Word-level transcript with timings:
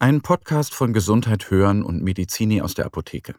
Ein 0.00 0.20
Podcast 0.20 0.74
von 0.74 0.92
Gesundheit 0.92 1.50
hören 1.50 1.82
und 1.82 2.04
Medizini 2.04 2.62
aus 2.62 2.74
der 2.74 2.86
Apotheke. 2.86 3.34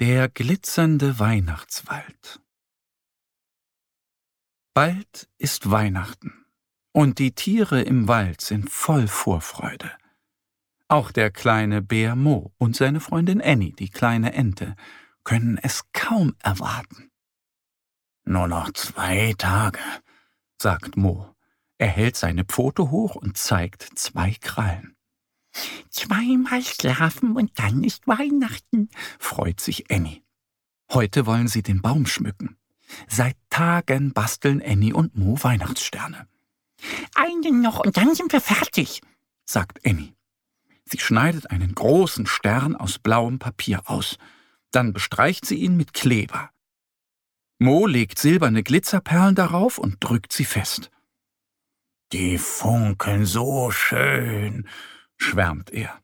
Der 0.00 0.28
glitzernde 0.28 1.18
Weihnachtswald. 1.18 2.40
Bald 4.74 5.28
ist 5.38 5.72
Weihnachten 5.72 6.46
und 6.92 7.18
die 7.18 7.32
Tiere 7.32 7.82
im 7.82 8.06
Wald 8.06 8.42
sind 8.42 8.70
voll 8.70 9.08
Vorfreude. 9.08 9.90
Auch 10.86 11.10
der 11.10 11.32
kleine 11.32 11.82
Bär 11.82 12.14
Mo 12.14 12.52
und 12.58 12.76
seine 12.76 13.00
Freundin 13.00 13.42
Annie, 13.42 13.72
die 13.72 13.90
kleine 13.90 14.34
Ente, 14.34 14.76
können 15.24 15.58
es 15.58 15.82
kaum 15.92 16.36
erwarten. 16.44 17.10
Nur 18.24 18.46
noch 18.46 18.72
zwei 18.72 19.34
Tage, 19.36 19.80
sagt 20.62 20.96
Mo. 20.96 21.34
Er 21.78 21.88
hält 21.88 22.14
seine 22.14 22.44
Pfote 22.44 22.92
hoch 22.92 23.16
und 23.16 23.36
zeigt 23.36 23.82
zwei 23.98 24.30
Krallen. 24.40 24.93
Zweimal 25.90 26.62
schlafen 26.62 27.36
und 27.36 27.58
dann 27.58 27.84
ist 27.84 28.06
Weihnachten, 28.06 28.88
freut 29.18 29.60
sich 29.60 29.90
Annie. 29.90 30.22
Heute 30.90 31.26
wollen 31.26 31.48
sie 31.48 31.62
den 31.62 31.82
Baum 31.82 32.06
schmücken. 32.06 32.56
Seit 33.08 33.36
Tagen 33.50 34.12
basteln 34.12 34.62
Annie 34.64 34.94
und 34.94 35.16
Mo 35.16 35.38
Weihnachtssterne. 35.42 36.28
Einen 37.14 37.62
noch 37.62 37.80
und 37.80 37.96
dann 37.96 38.14
sind 38.14 38.32
wir 38.32 38.40
fertig, 38.40 39.00
sagt 39.44 39.86
Annie. 39.86 40.14
Sie 40.84 40.98
schneidet 40.98 41.50
einen 41.50 41.74
großen 41.74 42.26
Stern 42.26 42.76
aus 42.76 42.98
blauem 42.98 43.38
Papier 43.38 43.82
aus. 43.86 44.18
Dann 44.70 44.92
bestreicht 44.92 45.46
sie 45.46 45.56
ihn 45.56 45.76
mit 45.76 45.94
Kleber. 45.94 46.50
Mo 47.58 47.86
legt 47.86 48.18
silberne 48.18 48.62
Glitzerperlen 48.62 49.34
darauf 49.34 49.78
und 49.78 49.96
drückt 50.00 50.32
sie 50.32 50.44
fest. 50.44 50.90
Die 52.12 52.36
funkeln 52.38 53.24
so 53.24 53.70
schön, 53.70 54.68
schwärmt 55.24 55.70
er. 55.70 56.00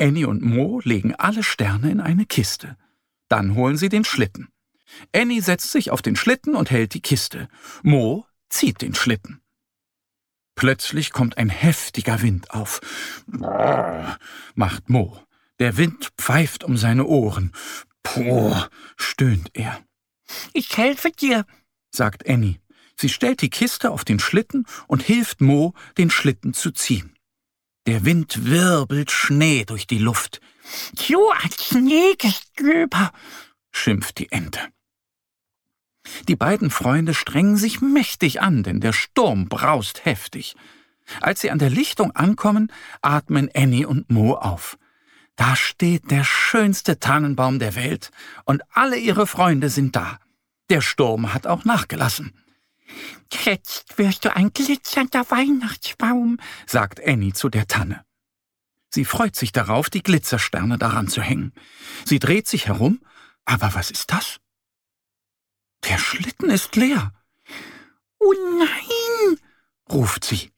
Annie 0.00 0.26
und 0.26 0.42
Mo 0.42 0.80
legen 0.82 1.14
alle 1.14 1.42
Sterne 1.42 1.90
in 1.90 2.00
eine 2.00 2.24
Kiste. 2.24 2.76
Dann 3.28 3.54
holen 3.54 3.76
sie 3.76 3.88
den 3.88 4.04
Schlitten. 4.04 4.48
Annie 5.14 5.42
setzt 5.42 5.70
sich 5.72 5.90
auf 5.90 6.02
den 6.02 6.16
Schlitten 6.16 6.54
und 6.54 6.70
hält 6.70 6.94
die 6.94 7.02
Kiste. 7.02 7.48
Mo 7.82 8.26
zieht 8.48 8.82
den 8.82 8.94
Schlitten. 8.94 9.40
Plötzlich 10.54 11.12
kommt 11.12 11.38
ein 11.38 11.48
heftiger 11.48 12.22
Wind 12.22 12.50
auf. 12.50 12.80
Brrr, 13.26 14.18
macht 14.54 14.90
Mo. 14.90 15.18
Der 15.58 15.76
Wind 15.76 16.10
pfeift 16.18 16.64
um 16.64 16.76
seine 16.76 17.06
Ohren. 17.06 17.52
Puh, 18.02 18.54
stöhnt 18.96 19.50
er. 19.54 19.80
Ich 20.52 20.76
helfe 20.76 21.10
dir, 21.10 21.46
sagt 21.90 22.28
Annie. 22.28 22.60
Sie 22.96 23.08
stellt 23.08 23.40
die 23.42 23.50
Kiste 23.50 23.90
auf 23.90 24.04
den 24.04 24.18
Schlitten 24.18 24.66
und 24.86 25.02
hilft 25.02 25.40
Mo, 25.40 25.74
den 25.98 26.10
Schlitten 26.10 26.54
zu 26.54 26.70
ziehen. 26.70 27.11
Der 27.86 28.04
Wind 28.04 28.44
wirbelt 28.46 29.10
Schnee 29.10 29.64
durch 29.64 29.88
die 29.88 29.98
Luft. 29.98 30.40
So 30.94 31.32
ein 31.32 31.50
Schneegestöber, 31.50 33.12
schimpft 33.72 34.18
die 34.18 34.30
Ente. 34.30 34.60
Die 36.28 36.36
beiden 36.36 36.70
Freunde 36.70 37.14
strengen 37.14 37.56
sich 37.56 37.80
mächtig 37.80 38.40
an, 38.40 38.62
denn 38.62 38.80
der 38.80 38.92
Sturm 38.92 39.48
braust 39.48 40.04
heftig. 40.04 40.54
Als 41.20 41.40
sie 41.40 41.50
an 41.50 41.58
der 41.58 41.70
Lichtung 41.70 42.12
ankommen, 42.12 42.72
atmen 43.00 43.50
Annie 43.54 43.88
und 43.88 44.10
Mo 44.10 44.34
auf. 44.34 44.78
Da 45.34 45.56
steht 45.56 46.10
der 46.10 46.24
schönste 46.24 47.00
Tannenbaum 47.00 47.58
der 47.58 47.74
Welt, 47.74 48.10
und 48.44 48.62
alle 48.72 48.96
ihre 48.96 49.26
Freunde 49.26 49.70
sind 49.70 49.96
da. 49.96 50.20
Der 50.70 50.80
Sturm 50.80 51.34
hat 51.34 51.46
auch 51.46 51.64
nachgelassen. 51.64 52.32
Jetzt 53.44 53.98
wirst 53.98 54.24
du 54.24 54.34
ein 54.34 54.52
glitzernder 54.52 55.30
Weihnachtsbaum, 55.30 56.38
sagt 56.66 57.00
Annie 57.04 57.32
zu 57.32 57.48
der 57.48 57.66
Tanne. 57.66 58.04
Sie 58.90 59.04
freut 59.04 59.36
sich 59.36 59.52
darauf, 59.52 59.88
die 59.88 60.02
Glitzersterne 60.02 60.78
daran 60.78 61.08
zu 61.08 61.22
hängen. 61.22 61.54
Sie 62.04 62.18
dreht 62.18 62.46
sich 62.46 62.66
herum, 62.66 63.00
aber 63.44 63.74
was 63.74 63.90
ist 63.90 64.12
das? 64.12 64.38
Der 65.88 65.98
Schlitten 65.98 66.50
ist 66.50 66.76
leer. 66.76 67.12
Oh 68.18 68.34
nein, 68.58 69.38
ruft 69.90 70.24
sie. 70.24 70.52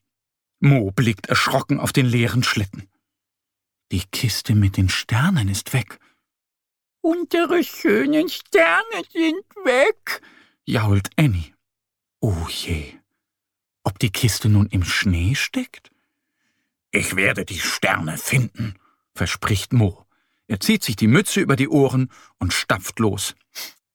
Mo 0.59 0.91
blickt 0.91 1.27
erschrocken 1.27 1.79
auf 1.79 1.93
den 1.93 2.05
leeren 2.05 2.43
Schlitten. 2.43 2.89
Die 3.91 4.03
Kiste 4.11 4.53
mit 4.53 4.77
den 4.77 4.89
Sternen 4.89 5.47
ist 5.47 5.73
weg. 5.73 5.99
Unsere 7.01 7.63
schönen 7.63 8.29
Sterne 8.29 9.03
sind 9.11 9.45
weg, 9.63 10.21
jault 10.65 11.09
Annie. 11.17 11.54
Oh 12.27 12.47
je. 12.49 12.91
Ob 13.83 13.99
die 13.99 14.09
Kiste 14.09 14.49
nun 14.49 14.65
im 14.65 14.83
Schnee 14.83 15.35
steckt? 15.35 15.91
Ich 16.89 17.15
werde 17.15 17.45
die 17.45 17.59
Sterne 17.59 18.17
finden, 18.17 18.79
verspricht 19.13 19.73
Mo. 19.73 20.07
Er 20.47 20.59
zieht 20.59 20.83
sich 20.83 20.95
die 20.95 21.07
Mütze 21.07 21.39
über 21.39 21.55
die 21.55 21.69
Ohren 21.69 22.09
und 22.39 22.51
stapft 22.51 22.97
los. 22.97 23.35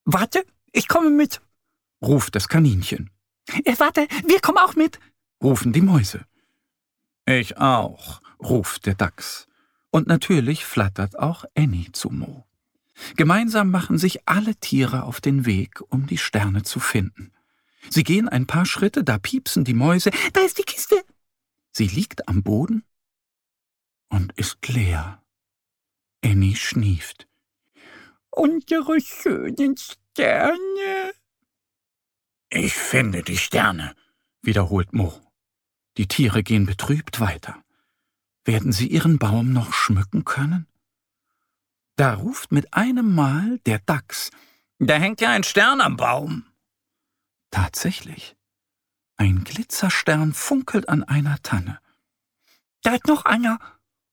Warte, 0.05 0.45
ich 0.71 0.87
komme 0.87 1.09
mit, 1.09 1.41
ruft 2.01 2.33
das 2.35 2.47
Kaninchen. 2.47 3.09
Äh, 3.65 3.75
warte, 3.79 4.07
wir 4.25 4.39
kommen 4.39 4.59
auch 4.59 4.77
mit, 4.77 4.97
rufen 5.43 5.73
die 5.73 5.81
Mäuse. 5.81 6.23
Ich 7.25 7.57
auch, 7.57 8.21
ruft 8.39 8.85
der 8.85 8.95
Dachs. 8.95 9.49
Und 9.89 10.07
natürlich 10.07 10.63
flattert 10.63 11.19
auch 11.19 11.43
Annie 11.53 11.91
zu 11.91 12.09
Mo. 12.09 12.45
Gemeinsam 13.17 13.71
machen 13.71 13.97
sich 13.97 14.25
alle 14.25 14.55
Tiere 14.55 15.03
auf 15.03 15.19
den 15.19 15.45
Weg, 15.45 15.81
um 15.89 16.07
die 16.07 16.17
Sterne 16.17 16.63
zu 16.63 16.79
finden. 16.79 17.33
Sie 17.89 18.03
gehen 18.03 18.29
ein 18.29 18.47
paar 18.47 18.65
Schritte, 18.65 19.03
da 19.03 19.17
piepsen 19.17 19.63
die 19.63 19.73
Mäuse. 19.73 20.11
Da 20.33 20.41
ist 20.41 20.57
die 20.57 20.63
Kiste. 20.63 21.03
Sie 21.71 21.87
liegt 21.87 22.27
am 22.27 22.43
Boden 22.43 22.83
und 24.09 24.33
ist 24.33 24.67
leer. 24.67 25.23
Annie 26.23 26.55
schnieft. 26.55 27.27
Unsere 28.29 29.01
schönen 29.01 29.75
Sterne. 29.77 31.13
Ich 32.49 32.73
finde 32.73 33.23
die 33.23 33.37
Sterne, 33.37 33.95
wiederholt 34.41 34.93
Mo. 34.93 35.19
Die 35.97 36.07
Tiere 36.07 36.43
gehen 36.43 36.65
betrübt 36.65 37.19
weiter. 37.19 37.63
Werden 38.45 38.71
sie 38.71 38.87
ihren 38.87 39.19
Baum 39.19 39.53
noch 39.53 39.73
schmücken 39.73 40.25
können? 40.25 40.67
Da 41.95 42.15
ruft 42.15 42.51
mit 42.51 42.73
einem 42.73 43.13
Mal 43.13 43.59
der 43.65 43.79
Dachs. 43.79 44.31
Da 44.79 44.95
hängt 44.95 45.21
ja 45.21 45.31
ein 45.31 45.43
Stern 45.43 45.81
am 45.81 45.97
Baum. 45.97 46.45
Tatsächlich. 47.51 48.35
Ein 49.17 49.43
Glitzerstern 49.43 50.33
funkelt 50.33 50.89
an 50.89 51.03
einer 51.03 51.41
Tanne. 51.43 51.79
Da 52.81 52.95
ist 52.95 53.05
noch 53.05 53.25
einer, 53.25 53.59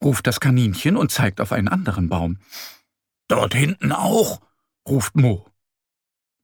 ruft 0.02 0.26
das 0.26 0.40
Kaninchen 0.40 0.96
und 0.96 1.10
zeigt 1.10 1.40
auf 1.40 1.52
einen 1.52 1.68
anderen 1.68 2.08
Baum. 2.08 2.38
Dort 3.28 3.54
hinten 3.54 3.92
auch, 3.92 4.40
ruft 4.86 5.16
Mo. 5.16 5.50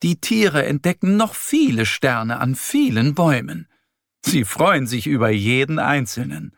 Die 0.02 0.20
Tiere 0.20 0.64
entdecken 0.66 1.16
noch 1.16 1.34
viele 1.34 1.86
Sterne 1.86 2.38
an 2.38 2.54
vielen 2.54 3.14
Bäumen. 3.14 3.68
Sie 4.24 4.44
freuen 4.44 4.86
sich 4.86 5.06
über 5.06 5.30
jeden 5.30 5.78
einzelnen. 5.78 6.56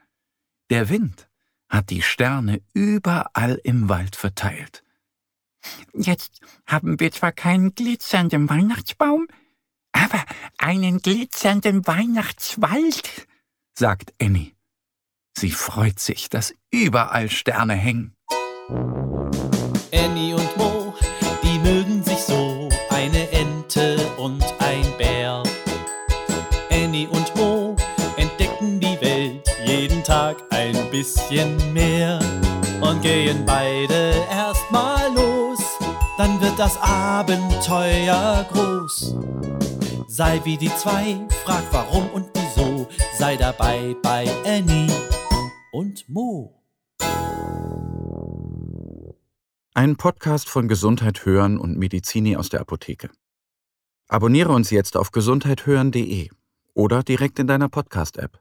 Der 0.71 0.89
Wind 0.89 1.29
hat 1.69 1.91
die 1.91 2.03
Sterne 2.03 2.63
überall 2.75 3.61
im 3.65 3.89
Wald 3.89 4.17
verteilt. 4.17 4.85
Jetzt 5.93 6.41
haben 6.67 7.01
wir 7.01 7.11
zwar 7.11 7.33
keinen 7.33 7.75
glitzernden 7.75 8.49
Weihnachtsbaum, 8.49 9.27
aber 9.97 10.25
einen 10.59 11.01
glitzernden 11.01 11.87
Weihnachtswald, 11.87 13.27
sagt 13.75 14.13
Annie. 14.21 14.53
Sie 15.39 15.51
freut 15.51 15.99
sich, 15.99 16.31
dass 16.31 16.55
überall 16.71 17.29
Sterne 17.31 17.75
hängen. 17.75 18.15
Annie 19.93 20.35
und 20.35 20.57
Mo, 20.57 20.95
die 21.43 21.59
mögen 21.59 22.03
sich 22.03 22.19
so, 22.19 22.69
eine 22.91 23.31
Ente 23.31 23.97
und 24.17 24.43
ein 24.61 24.87
Bär. 24.99 25.43
Annie 26.71 27.09
und 27.09 27.35
Mo 27.37 27.77
entdecken 28.17 28.81
die 28.81 28.99
Welt 29.01 29.47
jeden 29.65 30.03
Tag 30.05 30.37
ein 30.51 30.91
bisschen 30.91 31.73
mehr 31.73 32.19
und 32.81 33.03
gehen 33.03 33.45
beide 33.45 34.15
erstmal 34.31 35.13
los, 35.15 35.61
dann 36.19 36.41
wird 36.41 36.59
das 36.59 36.77
Abenteuer 36.81 38.47
groß. 38.53 39.15
Sei 40.17 40.41
wie 40.45 40.57
die 40.57 40.75
zwei, 40.75 41.29
frag 41.45 41.63
warum 41.73 42.09
und 42.09 42.31
wieso, 42.33 42.89
sei 43.19 43.37
dabei 43.37 43.95
bei 44.03 44.27
Annie 44.47 44.91
und 45.73 46.09
Mo. 46.09 46.59
Ein 49.75 49.97
Podcast 49.97 50.49
von 50.49 50.69
Gesundheit 50.69 51.27
hören 51.27 51.59
und 51.59 51.77
Medizini 51.77 52.35
aus 52.35 52.49
der 52.49 52.63
Apotheke. 52.63 53.11
Abonniere 54.09 54.53
uns 54.53 54.71
jetzt 54.71 54.97
auf 54.97 55.11
gesundheithören.de 55.11 56.31
oder 56.73 57.03
direkt 57.03 57.39
in 57.39 57.47
deiner 57.47 57.69
Podcast-App. 57.69 58.41